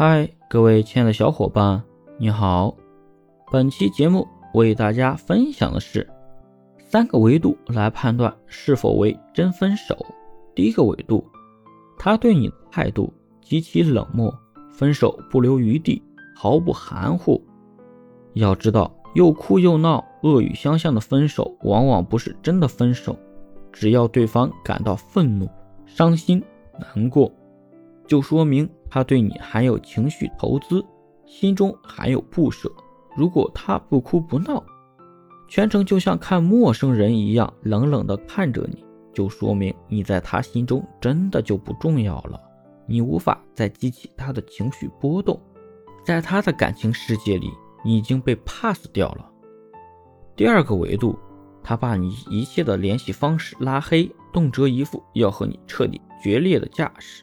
[0.00, 1.82] 嗨，各位亲爱的小伙伴，
[2.18, 2.72] 你好。
[3.50, 4.24] 本期节目
[4.54, 6.08] 为大家分享的是
[6.78, 9.96] 三个维度来判断是否为真分手。
[10.54, 11.26] 第一个维度，
[11.98, 14.32] 他对你的态度极其冷漠，
[14.70, 16.00] 分手不留余地，
[16.32, 17.44] 毫不含糊。
[18.34, 23.18] 要知道，又哭又闹、恶语相向的分手，往往不是真的分手。
[23.72, 25.48] 只要对方感到愤怒、
[25.86, 26.40] 伤心、
[26.94, 27.32] 难过，
[28.08, 30.84] 就说明他对你还有情绪投资，
[31.24, 32.68] 心中还有不舍。
[33.14, 34.64] 如果他不哭不闹，
[35.46, 42.40] 全程就像看陌生人一样冷冷地看着你，就说明你在他心中真的就不重要了。
[42.86, 45.40] 你无法再激起他的情绪波动，
[46.04, 47.50] 在他的感情世界里，
[47.84, 49.30] 你已经被 pass 掉了。
[50.34, 51.16] 第二个维度。
[51.60, 57.22] 他把你一切的联系方式拉黑，动辄一副要和你彻底决裂的架势。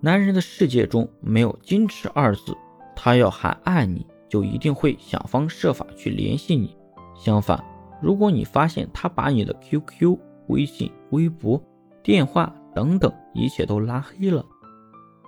[0.00, 2.56] 男人的世界中没有矜持二字，
[2.94, 6.76] 他要还爱你，就一定会想方设法去联系你。
[7.16, 7.62] 相反，
[8.00, 11.60] 如果你发现他把你的 QQ、微信、微博、
[12.00, 14.44] 电话等等一切都拉黑了，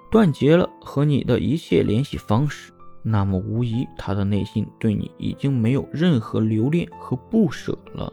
[0.09, 2.73] 断绝了和你的一切联系方式，
[3.03, 8.13] 那么无疑他的内心对你已经没有任何留恋和不舍了。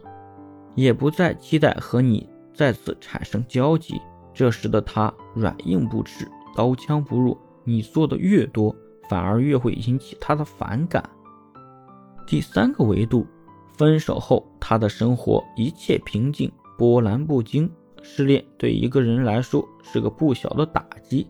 [0.73, 4.01] 也不再期待和你再次产生交集，
[4.33, 7.37] 这时的他软硬不吃，刀枪不入。
[7.63, 8.75] 你做的越多，
[9.09, 11.07] 反而越会引起他的反感。
[12.25, 13.27] 第三个维度，
[13.77, 17.69] 分手后他的生活一切平静，波澜不惊。
[18.01, 21.27] 失恋对一个人来说是个不小的打击，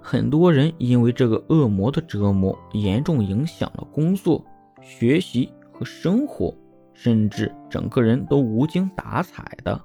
[0.00, 4.42] 很多人因为这个恶魔的折磨，严重影响了工作、
[4.80, 6.54] 学习和生活。
[6.94, 9.80] 甚至整个人都无精打采的，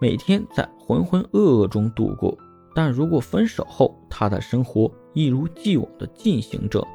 [0.00, 2.36] 每天在浑浑噩噩中度过。
[2.74, 6.86] 但如果分手后，他的生活一如既往的进行着，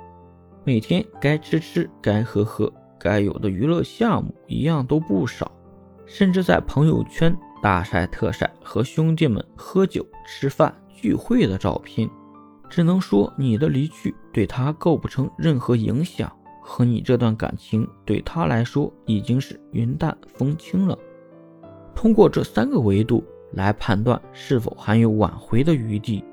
[0.63, 5.51] 每天该吃吃，该喝喝，该有的娱乐项目一样都不少，
[6.05, 12.09] 甚至在朋友圈大晒特晒和兄弟们喝酒、吃饭、聚会的照片，
[12.69, 16.31] 只能说你的离去对他构不成任何影响。
[16.69, 20.99] 和你这段感情对他来说已经是云淡风轻了。
[21.95, 23.23] 通过这三个维度
[23.57, 26.23] 来判断是否还有挽回的余地，